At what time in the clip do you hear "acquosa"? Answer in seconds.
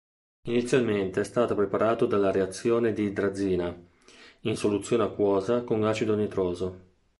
5.03-5.61